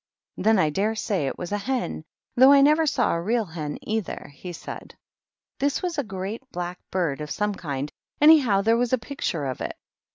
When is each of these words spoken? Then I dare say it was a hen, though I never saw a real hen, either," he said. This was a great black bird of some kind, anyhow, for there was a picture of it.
Then 0.35 0.57
I 0.57 0.71
dare 0.71 0.95
say 0.95 1.27
it 1.27 1.37
was 1.37 1.51
a 1.51 1.59
hen, 1.59 2.05
though 2.35 2.51
I 2.51 2.61
never 2.61 2.87
saw 2.87 3.13
a 3.13 3.21
real 3.21 3.45
hen, 3.45 3.77
either," 3.83 4.31
he 4.33 4.51
said. 4.51 4.95
This 5.59 5.83
was 5.83 5.99
a 5.99 6.03
great 6.03 6.41
black 6.51 6.79
bird 6.89 7.21
of 7.21 7.29
some 7.29 7.53
kind, 7.53 7.91
anyhow, 8.19 8.61
for 8.61 8.63
there 8.65 8.77
was 8.77 8.93
a 8.93 8.97
picture 8.97 9.45
of 9.45 9.61
it. 9.61 9.77